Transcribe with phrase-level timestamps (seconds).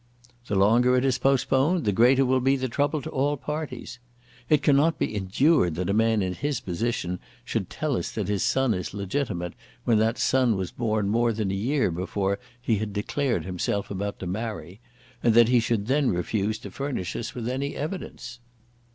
[0.47, 3.99] "The longer it is postponed the greater will be the trouble to all parties.
[4.49, 8.41] It cannot be endured that a man in his position should tell us that his
[8.41, 9.53] son is legitimate
[9.83, 14.17] when that son was born more than a year before he had declared himself about
[14.21, 14.79] to marry,
[15.21, 18.39] and that he should then refuse to furnish us with any evidence."